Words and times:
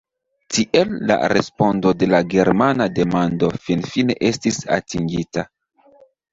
Tiel 0.55 0.95
la 1.11 1.17
respondo 1.33 1.91
de 1.99 2.09
la 2.15 2.23
germana 2.33 2.89
demando 2.97 3.53
finfine 3.69 4.19
estis 4.33 4.61
atingita. 4.81 5.49